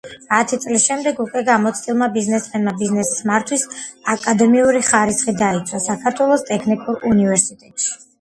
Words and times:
ათი 0.35 0.57
წლის 0.61 0.83
შემდეგ, 0.91 1.19
უკვე 1.23 1.41
გამოცდილმა 1.49 2.07
ბიზნესმენმა, 2.15 2.73
ბიზნესის 2.79 3.21
მართვის 3.31 3.65
აკადემიური 4.13 4.81
ხარისხი 4.89 5.35
დაიცვა 5.43 5.83
საქართველოს 5.89 6.47
ტექნიკურ 6.49 7.07
უნივერსიტეტში. 7.13 7.93